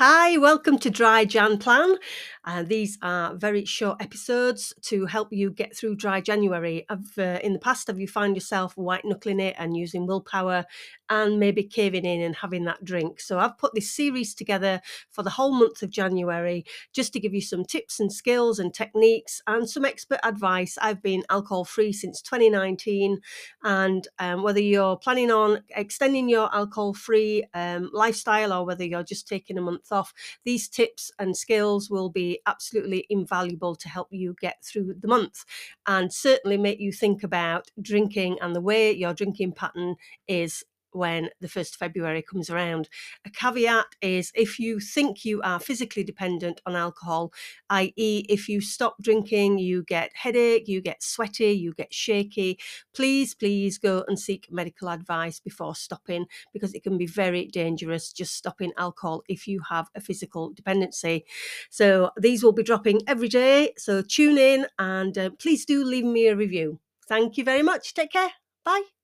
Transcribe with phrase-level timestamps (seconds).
[0.00, 1.96] Hi, welcome to Dry Jan Plan.
[2.44, 6.86] Uh, these are very short episodes to help you get through dry January.
[6.88, 6.96] Uh,
[7.44, 10.64] in the past, have you found yourself white knuckling it and using willpower
[11.10, 13.20] and maybe caving in and having that drink?
[13.20, 14.80] So I've put this series together
[15.10, 18.72] for the whole month of January just to give you some tips and skills and
[18.72, 20.78] techniques and some expert advice.
[20.80, 23.18] I've been alcohol free since 2019,
[23.64, 29.02] and um, whether you're planning on extending your alcohol free um, lifestyle or whether you're
[29.02, 34.08] just taking a month off, these tips and skills will be absolutely invaluable to help
[34.10, 35.44] you get through the month
[35.86, 39.96] and certainly make you think about drinking and the way your drinking pattern
[40.28, 42.88] is when the 1st of February comes around.
[43.24, 47.32] A caveat is if you think you are physically dependent on alcohol,
[47.70, 52.58] i.e., if you stop drinking, you get headache, you get sweaty, you get shaky,
[52.94, 58.12] please, please go and seek medical advice before stopping because it can be very dangerous
[58.12, 61.24] just stopping alcohol if you have a physical dependency.
[61.70, 63.72] So these will be dropping every day.
[63.76, 66.80] So tune in and uh, please do leave me a review.
[67.08, 67.94] Thank you very much.
[67.94, 68.30] Take care.
[68.64, 68.99] Bye.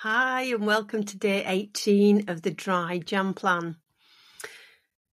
[0.00, 3.76] Hi, and welcome to day 18 of the Dry Jan Plan.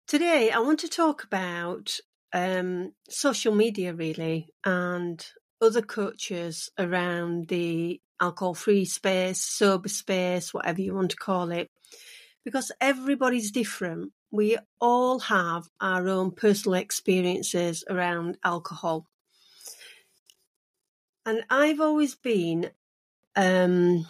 [0.07, 1.98] Today, I want to talk about
[2.33, 5.27] um, social media really and
[5.61, 11.73] other cultures around the alcohol free space, sober space, whatever you want to call it,
[12.45, 14.12] because everybody's different.
[14.31, 19.09] We all have our own personal experiences around alcohol.
[21.27, 22.71] And I've always been
[23.34, 24.06] um,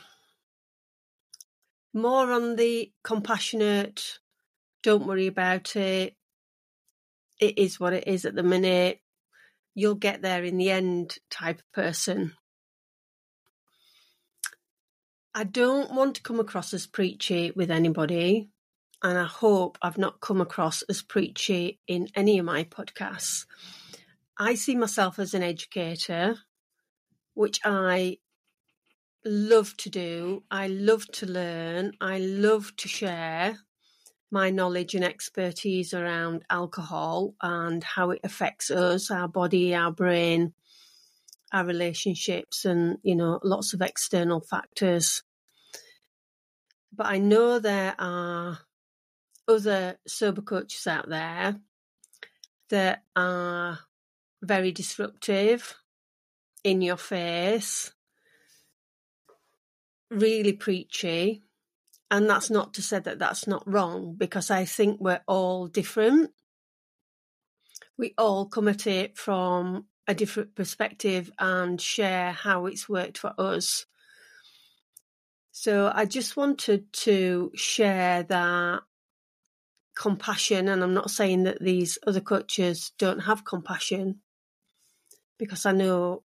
[1.98, 4.18] more on the compassionate,
[4.82, 6.16] don't worry about it.
[7.40, 9.00] It is what it is at the minute.
[9.74, 12.34] You'll get there in the end type of person.
[15.34, 18.48] I don't want to come across as preachy with anybody,
[19.02, 23.46] and I hope I've not come across as preachy in any of my podcasts.
[24.36, 26.38] I see myself as an educator,
[27.34, 28.18] which I
[29.28, 30.42] love to do.
[30.50, 31.92] I love to learn.
[32.00, 33.58] I love to share
[34.30, 40.52] my knowledge and expertise around alcohol and how it affects us, our body, our brain,
[41.52, 45.22] our relationships, and, you know, lots of external factors.
[46.92, 48.58] But I know there are
[49.46, 51.60] other sober coaches out there
[52.68, 53.78] that are
[54.42, 55.74] very disruptive,
[56.64, 57.92] in your face,
[60.10, 61.42] really preachy.
[62.10, 66.30] And that's not to say that that's not wrong, because I think we're all different.
[67.98, 73.34] We all come at it from a different perspective and share how it's worked for
[73.36, 73.84] us.
[75.50, 78.80] So I just wanted to share that
[79.94, 80.68] compassion.
[80.68, 84.20] And I'm not saying that these other coaches don't have compassion,
[85.38, 86.22] because I know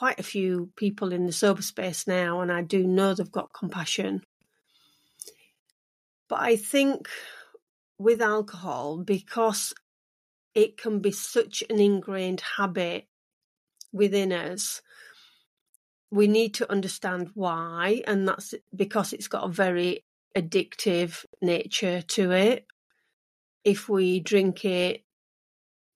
[0.00, 3.52] quite a few people in the sober space now, and I do know they've got
[3.52, 4.22] compassion.
[6.26, 7.06] But I think
[7.98, 9.74] with alcohol, because
[10.54, 13.08] it can be such an ingrained habit
[13.92, 14.80] within us,
[16.10, 20.02] we need to understand why, and that's because it's got a very
[20.34, 22.64] addictive nature to it.
[23.64, 25.04] If we drink it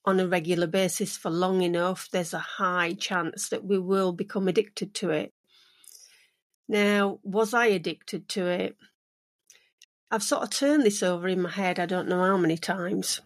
[0.04, 4.48] on a regular basis for long enough, there's a high chance that we will become
[4.48, 5.32] addicted to it.
[6.68, 8.76] Now, was I addicted to it?
[10.10, 13.20] I've sort of turned this over in my head, I don't know how many times.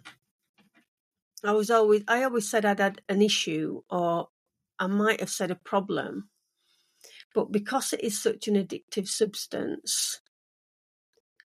[1.44, 4.28] I was always, I always said I'd had an issue or
[4.78, 6.31] I might have said a problem.
[7.34, 10.21] But because it is such an addictive substance,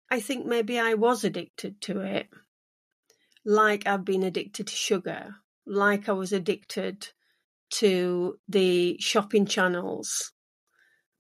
[0.10, 2.28] I think maybe I was addicted to it
[3.50, 7.08] like I've been addicted to sugar, like I was addicted
[7.72, 10.34] to the shopping channels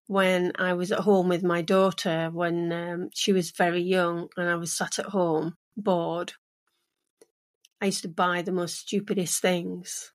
[0.05, 4.47] when I was at home with my daughter when um, she was very young and
[4.47, 6.33] I was sat at home bored.
[7.81, 10.13] I used to buy the most stupidest things.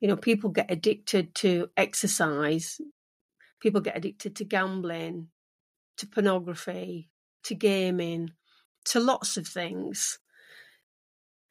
[0.00, 2.80] You know, people get addicted to exercise,
[3.60, 5.28] people get addicted to gambling,
[5.98, 7.10] to pornography,
[7.44, 8.32] to gaming,
[8.86, 10.18] to lots of things.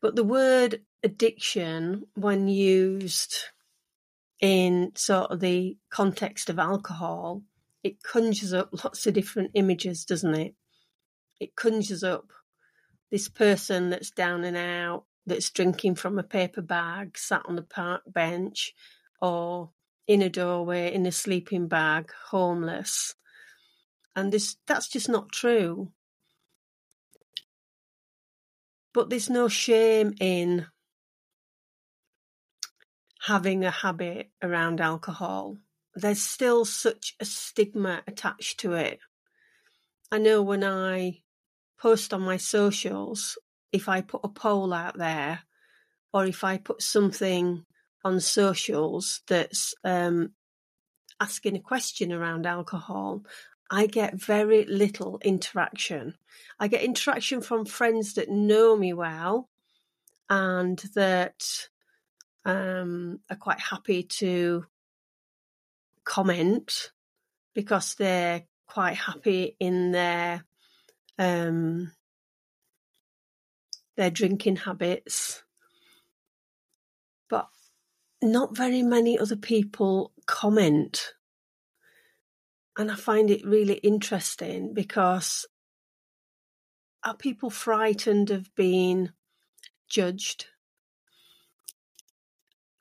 [0.04, 3.36] But the word addiction, when used
[4.42, 7.44] in sort of the context of alcohol,
[7.86, 10.56] it conjures up lots of different images, doesn't it?
[11.40, 12.34] It conjures up
[13.12, 17.62] this person that's down and out, that's drinking from a paper bag, sat on the
[17.62, 18.74] park bench,
[19.22, 19.70] or
[20.06, 23.16] in a doorway in a sleeping bag, homeless.
[24.18, 25.94] And this that's just not true.
[28.94, 30.68] But there's no shame in
[33.22, 35.58] having a habit around alcohol.
[35.96, 39.00] There's still such a stigma attached to it.
[40.12, 41.22] I know when I
[41.80, 43.38] post on my socials,
[43.72, 45.42] if I put a poll out there
[46.14, 47.66] or if I put something
[48.04, 50.34] on socials that's um,
[51.20, 53.24] asking a question around alcohol,
[53.74, 56.14] I get very little interaction.
[56.60, 59.50] I get interaction from friends that know me well
[60.30, 61.70] and that
[62.46, 64.68] um, are quite happy to
[66.04, 66.92] comment
[67.56, 70.46] because they're quite happy in their
[71.18, 71.92] um,
[73.98, 75.44] their drinking habits.
[77.28, 77.48] But
[78.22, 81.16] not very many other people comment.
[82.78, 85.46] And I find it really interesting because
[87.04, 89.12] are people frightened of being
[89.88, 90.48] judged?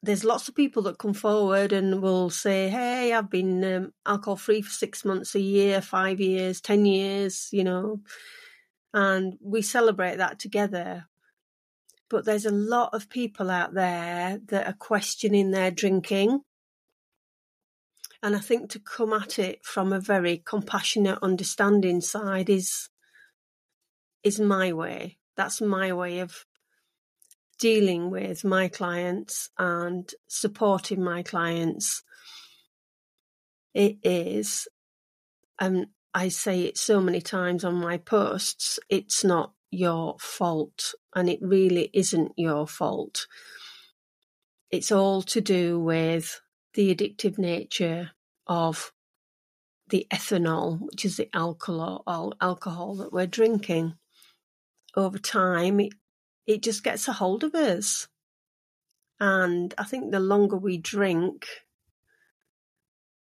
[0.02, 4.36] There's lots of people that come forward and will say, Hey, I've been um, alcohol
[4.36, 8.00] free for six months, a year, five years, 10 years, you know,
[8.94, 11.06] and we celebrate that together.
[12.10, 16.40] But there's a lot of people out there that are questioning their drinking.
[18.22, 22.88] And I think to come at it from a very compassionate, understanding side is
[24.22, 25.18] is my way.
[25.36, 26.44] That's my way of
[27.58, 32.02] dealing with my clients and supporting my clients.
[33.74, 34.68] It is,
[35.58, 41.28] and I say it so many times on my posts, it's not your fault, and
[41.28, 43.26] it really isn't your fault.
[44.70, 46.40] It's all to do with
[46.74, 48.10] the addictive nature
[48.46, 48.92] of
[49.88, 53.94] the ethanol, which is the alcohol, alcohol that we're drinking.
[54.96, 55.92] Over time, it,
[56.46, 58.08] it just gets a hold of us.
[59.20, 61.46] And I think the longer we drink,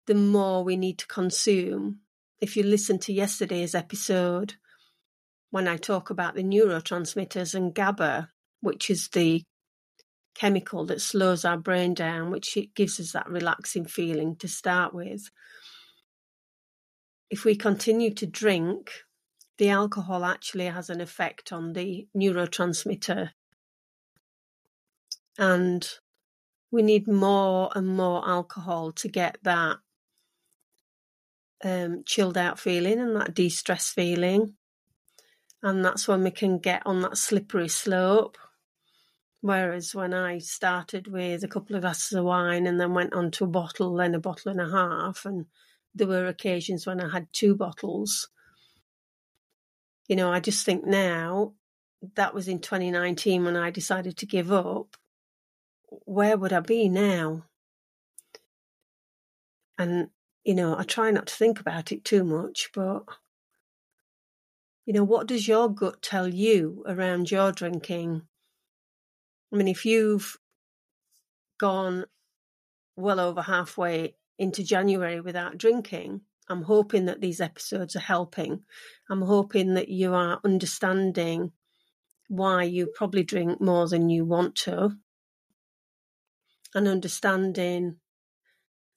[0.07, 2.01] the more we need to consume.
[2.41, 4.55] If you listen to yesterday's episode,
[5.51, 8.31] when I talk about the neurotransmitters and GABA,
[8.61, 9.43] which is the
[10.39, 14.95] chemical that slows our brain down, which it gives us that relaxing feeling to start
[14.95, 15.31] with.
[17.31, 18.91] If we continue to drink,
[19.59, 23.31] the alcohol actually has an effect on the neurotransmitter.
[25.37, 25.89] And
[26.71, 29.77] we need more and more alcohol to get that
[31.65, 34.55] um, chilled out feeling and that de stress feeling
[35.63, 38.39] and that's when we can get on that slippery slope.
[39.41, 43.31] Whereas when I started with a couple of glasses of wine and then went on
[43.33, 45.47] to a bottle, then a bottle and a half, and
[45.95, 48.29] there were occasions when I had two bottles.
[50.09, 51.55] You know, I just think now
[52.15, 54.97] that was in 2019 when I decided to give up.
[55.91, 57.45] Where would I be now?
[59.79, 60.09] And,
[60.45, 63.05] you know, I try not to think about it too much, but
[64.85, 68.23] you know, what does your gut tell you around your drinking?
[69.53, 70.37] I mean, if you've
[71.59, 72.05] gone
[72.97, 78.65] well over halfway into January without drinking, I'm hoping that these episodes are helping.
[79.11, 81.53] I'm hoping that you are understanding
[82.29, 84.97] why you probably drink more than you want to
[86.75, 87.97] and understanding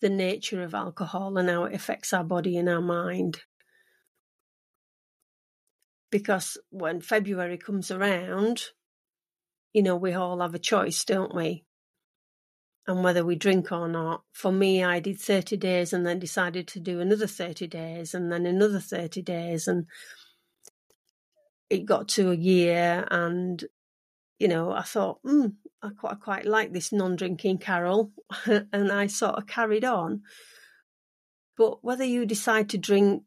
[0.02, 3.42] the nature of alcohol and how it affects our body and our mind
[6.12, 8.66] because when February comes around,
[9.74, 11.64] you know, we all have a choice, don't we?
[12.88, 14.24] And whether we drink or not.
[14.34, 18.32] For me, I did 30 days and then decided to do another 30 days and
[18.32, 19.68] then another 30 days.
[19.68, 19.86] And
[21.70, 23.64] it got to a year and,
[24.40, 25.48] you know, I thought, hmm,
[25.82, 28.12] I quite, I quite like this non drinking Carol.
[28.46, 30.24] and I sort of carried on.
[31.58, 33.24] But whether you decide to drink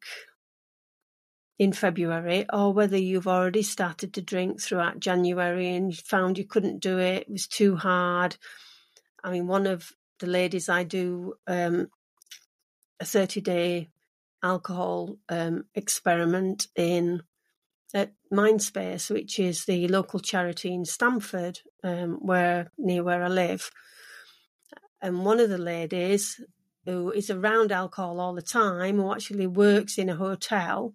[1.58, 6.80] in February, or whether you've already started to drink throughout January and found you couldn't
[6.80, 8.36] do it, it was too hard.
[9.22, 11.88] I mean, one of the ladies I do um,
[13.00, 13.88] a 30 day
[14.42, 17.22] alcohol um, experiment in
[17.94, 23.70] at Mindspace, which is the local charity in Stamford, um, where near where I live.
[25.00, 26.40] And one of the ladies
[26.84, 30.94] who is around alcohol all the time, who actually works in a hotel,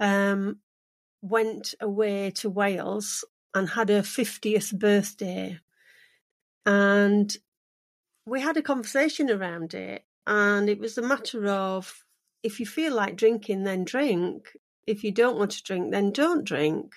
[0.00, 0.58] um,
[1.22, 5.58] went away to Wales and had her 50th birthday.
[6.66, 7.36] And
[8.26, 10.04] we had a conversation around it.
[10.26, 12.04] And it was a matter of
[12.42, 14.56] if you feel like drinking, then drink.
[14.86, 16.94] If you don't want to drink, then don't drink.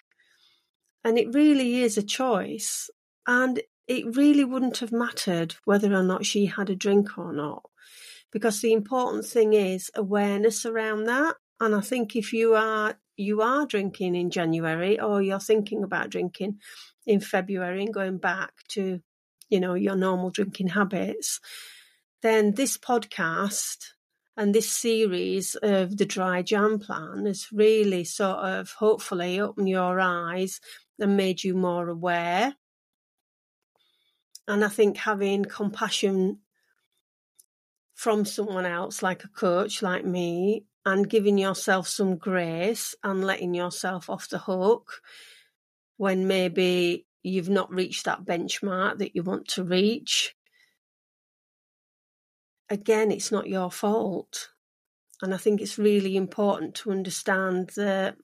[1.03, 2.89] And it really is a choice.
[3.27, 7.63] And it really wouldn't have mattered whether or not she had a drink or not.
[8.31, 11.35] Because the important thing is awareness around that.
[11.63, 16.09] And I think if you are you are drinking in January or you're thinking about
[16.09, 16.59] drinking
[17.05, 18.99] in February and going back to,
[19.49, 21.39] you know, your normal drinking habits,
[22.21, 23.77] then this podcast
[24.35, 30.01] and this series of the dry Jan plan has really sort of hopefully opened your
[30.01, 30.59] eyes
[30.99, 32.55] and made you more aware.
[34.49, 36.39] And I think having compassion
[37.95, 43.53] from someone else, like a coach like me, and giving yourself some grace and letting
[43.53, 45.01] yourself off the hook
[45.97, 50.35] when maybe you've not reached that benchmark that you want to reach.
[52.69, 54.49] Again, it's not your fault.
[55.21, 58.17] And I think it's really important to understand that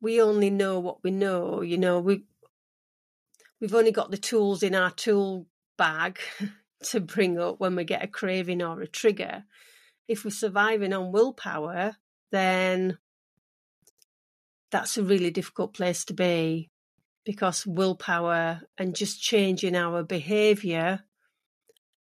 [0.00, 1.60] we only know what we know.
[1.62, 2.24] You know, we
[3.60, 5.46] we've only got the tools in our tool
[5.76, 6.18] bag
[6.84, 9.44] to bring up when we get a craving or a trigger
[10.08, 11.96] if we're surviving on willpower,
[12.32, 12.98] then
[14.70, 16.70] that's a really difficult place to be
[17.24, 21.00] because willpower and just changing our behavior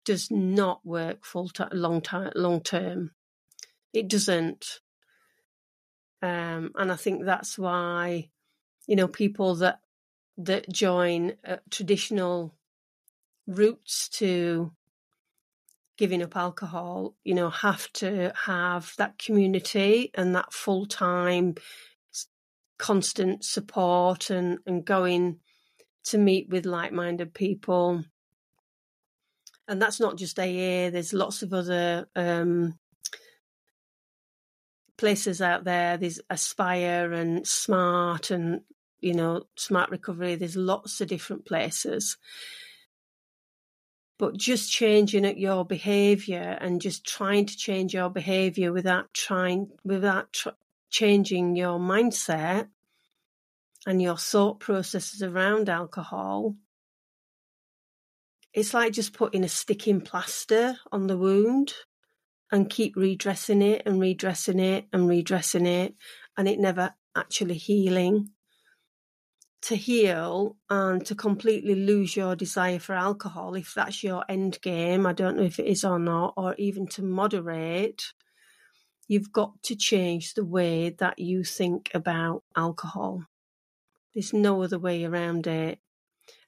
[0.04, 3.12] does not work full time, long time, long term.
[3.94, 4.80] It doesn't.
[6.24, 8.30] Um, and I think that's why,
[8.88, 9.80] you know, people that
[10.38, 12.56] that join uh, traditional
[13.46, 14.72] routes to
[16.02, 21.54] giving up alcohol, you know, have to have that community and that full time
[22.80, 25.38] constant support and, and going
[26.04, 28.04] to meet with like minded people.
[29.68, 32.80] And that's not just AA, there's lots of other um,
[34.98, 35.98] places out there.
[35.98, 38.62] There's Aspire and Smart and,
[39.02, 40.34] you know, Smart Recovery.
[40.34, 42.18] There's lots of different places
[44.22, 49.68] but just changing at your behavior and just trying to change your behavior without trying
[49.84, 50.50] without tr-
[50.92, 52.68] changing your mindset
[53.88, 56.56] and your thought processes around alcohol.
[58.54, 61.74] It's like just putting a sticking plaster on the wound
[62.52, 65.96] and keep redressing it and redressing it and redressing it
[66.38, 68.30] and it never actually healing
[69.64, 75.06] to heal and to completely lose your desire for alcohol, if that's your end game,
[75.06, 78.04] I don't know if it is or not, or even to moderate,
[79.08, 83.26] you've got to change the way that you think about alcohol.
[84.14, 85.80] There's no other way around it.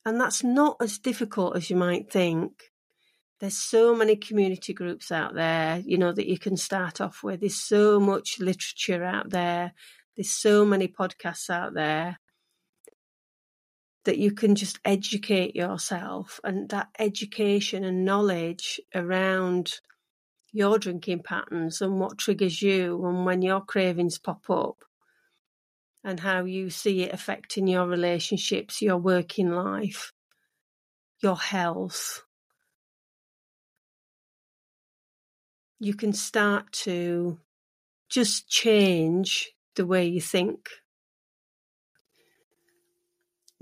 [0.06, 2.72] And that's not as difficult as you might think.
[3.40, 7.42] There's so many community groups out there, you know, that you can start off with.
[7.42, 9.74] There's so much literature out there.
[10.16, 12.20] There's so many podcasts out there
[14.06, 19.80] that you can just educate yourself and that education and knowledge around
[20.52, 24.84] your drinking patterns and what triggers you and when your cravings pop up
[26.04, 30.12] and how you see it affecting your relationships, your working life,
[31.22, 32.24] your health.
[35.80, 37.40] You can start to
[38.10, 40.70] just change the way you think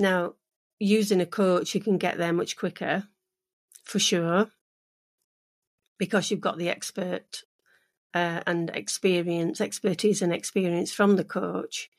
[0.01, 0.33] now,
[0.79, 3.05] using a coach, you can get there much quicker,
[3.83, 4.47] for sure,
[5.97, 7.43] because you've got the expert
[8.13, 11.89] uh, and experience, expertise and experience from the coach.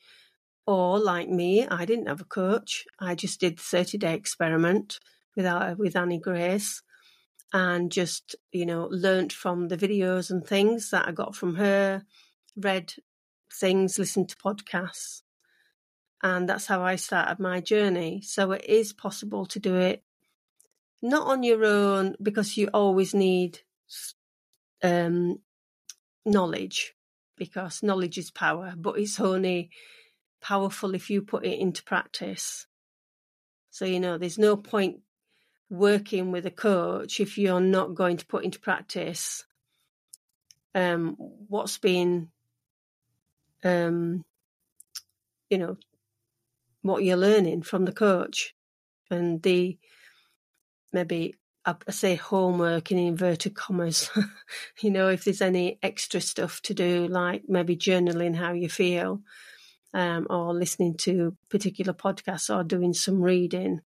[0.65, 2.85] Or like me, I didn't have a coach.
[2.99, 4.99] I just did the 30 day experiment
[5.35, 6.81] without with Annie Grace
[7.51, 12.03] and just, you know, learnt from the videos and things that I got from her,
[12.55, 12.93] read
[13.51, 15.22] things, listened to podcasts.
[16.23, 18.21] And that's how I started my journey.
[18.21, 20.03] So it is possible to do it
[21.01, 23.59] not on your own because you always need
[24.81, 25.39] um,
[26.25, 26.95] knowledge
[27.37, 29.69] because knowledge is power, but it's only
[30.41, 32.67] powerful if you put it into practice.
[33.69, 35.01] So, you know, there's no point
[35.69, 39.45] working with a coach if you're not going to put into practice
[40.75, 42.29] um, what's been,
[43.63, 44.23] um,
[45.49, 45.77] you know,
[46.83, 48.53] what you're learning from the coach
[49.09, 49.77] and the
[50.91, 51.33] maybe
[51.65, 54.09] I say homework in inverted commas.
[54.81, 59.21] you know, if there's any extra stuff to do, like maybe journaling how you feel,
[59.93, 63.79] um, or listening to particular podcasts, or doing some reading.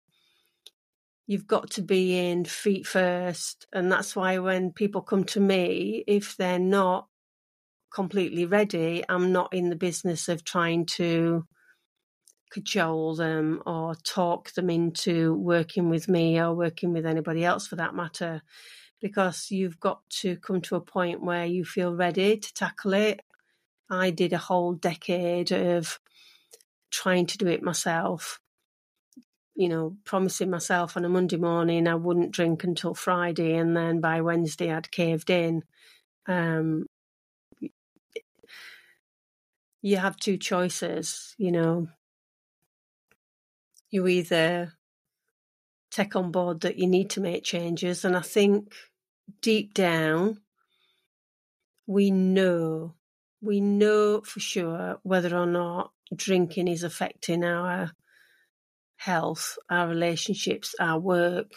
[1.26, 6.04] You've got to be in feet first, and that's why when people come to me,
[6.06, 7.08] if they're not
[7.92, 11.44] completely ready, I'm not in the business of trying to
[12.54, 17.76] cajole them or talk them into working with me or working with anybody else for
[17.76, 18.40] that matter,
[19.00, 23.20] because you've got to come to a point where you feel ready to tackle it.
[23.90, 25.98] I did a whole decade of
[26.90, 28.38] trying to do it myself.
[29.56, 34.00] You know, promising myself on a Monday morning I wouldn't drink until Friday, and then
[34.00, 35.62] by Wednesday I'd caved in.
[36.26, 36.86] Um,
[39.82, 41.88] you have two choices, you know.
[43.94, 44.72] You either
[45.92, 48.72] take on board that you need to make changes, and I think
[49.40, 50.40] deep down,
[51.86, 52.96] we know,
[53.40, 57.92] we know for sure whether or not drinking is affecting our
[58.96, 61.52] health, our relationships, our work,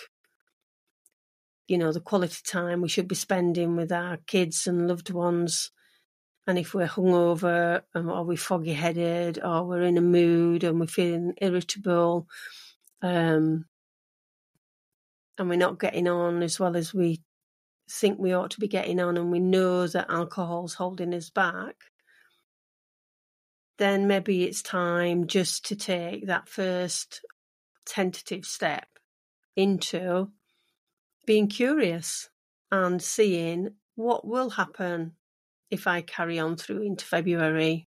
[1.68, 5.72] you know, the quality time we should be spending with our kids and loved ones.
[6.48, 10.80] And if we're hungover um, or we're foggy headed or we're in a mood and
[10.80, 12.28] we're feeling irritable,
[13.02, 13.66] um,
[15.38, 17.22] and we're not getting on as well as we
[17.90, 21.76] think we ought to be getting on, and we know that alcohol's holding us back,
[23.78, 27.26] then maybe it's time just to take that first
[27.86, 28.88] tentative step
[29.56, 30.30] into
[31.26, 32.30] being curious
[32.72, 35.14] and seeing what will happen
[35.70, 37.88] if I carry on through into February.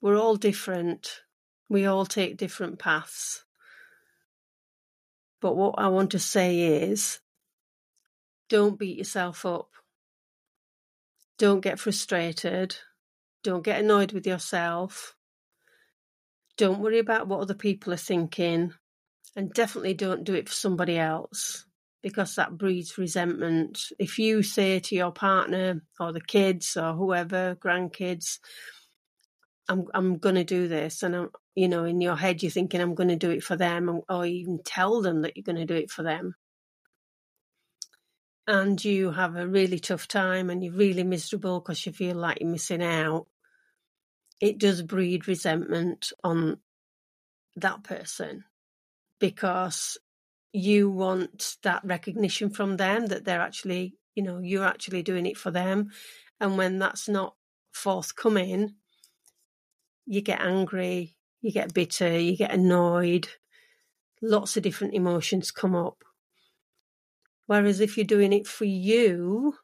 [0.00, 1.20] We're all different.
[1.68, 3.44] We all take different paths.
[5.40, 7.20] But what I want to say is
[8.48, 9.70] don't beat yourself up.
[11.38, 12.76] Don't get frustrated.
[13.42, 15.16] Don't get annoyed with yourself.
[16.56, 18.74] Don't worry about what other people are thinking.
[19.34, 21.64] And definitely don't do it for somebody else
[22.02, 23.80] because that breeds resentment.
[23.98, 28.38] If you say to your partner or the kids or whoever, grandkids,
[29.68, 32.80] I'm I'm going to do this, and I'm you know in your head you're thinking
[32.80, 35.64] I'm going to do it for them, or even tell them that you're going to
[35.64, 36.34] do it for them,
[38.46, 42.40] and you have a really tough time and you're really miserable because you feel like
[42.40, 43.26] you're missing out.
[44.40, 46.58] It does breed resentment on
[47.56, 48.44] that person
[49.20, 49.98] because
[50.52, 55.36] you want that recognition from them that they're actually, you know, you're actually doing it
[55.36, 55.90] for them.
[56.40, 57.34] And when that's not
[57.72, 58.74] forthcoming,
[60.06, 63.28] you get angry, you get bitter, you get annoyed.
[64.20, 66.04] Lots of different emotions come up.
[67.46, 69.54] Whereas if you're doing it for you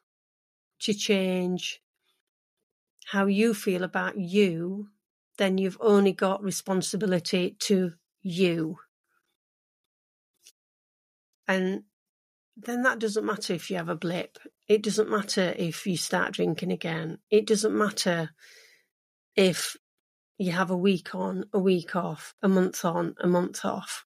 [0.81, 1.81] to change
[3.05, 4.89] how you feel about you,
[5.37, 8.77] then you've only got responsibility to you.
[11.49, 11.85] And
[12.55, 14.37] then that doesn't matter if you have a blip.
[14.67, 17.17] It doesn't matter if you start drinking again.
[17.31, 18.29] It doesn't matter
[19.35, 19.75] if
[20.37, 24.05] you have a week on, a week off, a month on, a month off.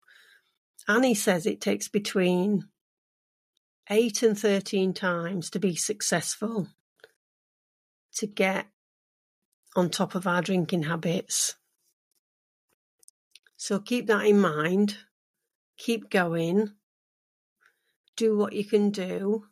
[0.88, 2.70] Annie says it takes between
[3.90, 6.70] eight and 13 times to be successful
[8.16, 8.68] to get
[9.76, 11.56] on top of our drinking habits.
[13.58, 14.98] So keep that in mind.
[15.78, 16.72] Keep going
[18.16, 19.46] do what you can do.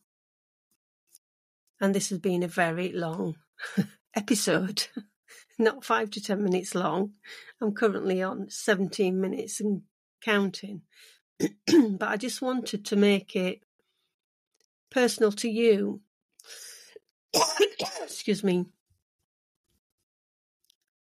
[1.79, 3.35] And this has been a very long
[4.15, 4.87] episode,
[5.59, 7.13] not five to 10 minutes long.
[7.59, 9.81] I'm currently on 17 minutes and
[10.23, 10.81] counting.
[11.39, 13.61] but I just wanted to make it
[14.91, 16.01] personal to you.
[18.03, 18.65] Excuse me.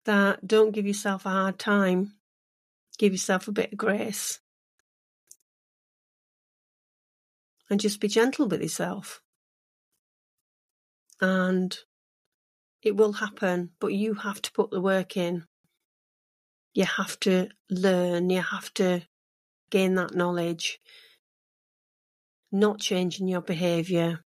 [0.06, 2.14] That don't give yourself a hard time.
[2.98, 4.40] Give yourself a bit of grace.
[7.70, 9.20] And just be gentle with yourself.
[11.20, 11.76] And
[12.82, 15.44] it will happen, but you have to put the work in.
[16.74, 19.02] You have to learn, you have to
[19.70, 20.80] gain that knowledge,
[22.52, 24.20] not changing your behaviour,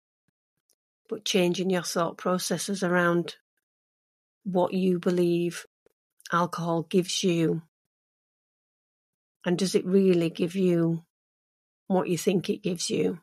[1.09, 3.37] but changing your thought processes around
[4.45, 5.67] what you believe
[6.33, 7.63] alcohol gives you.
[9.45, 11.05] And does it really give you
[11.87, 13.21] what you think it gives you?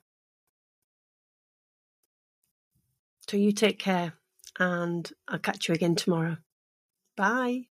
[3.27, 4.13] So you take care
[4.59, 6.37] and I'll catch you again tomorrow.
[7.17, 7.67] Bye.